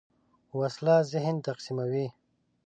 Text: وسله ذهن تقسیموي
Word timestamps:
وسله 0.59 0.95
ذهن 1.11 1.35
تقسیموي 1.47 2.07